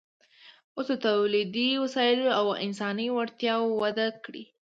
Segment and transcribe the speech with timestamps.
[0.75, 4.51] اوس د تولیدي وسایلو او انساني وړتیاوو وده کړې ده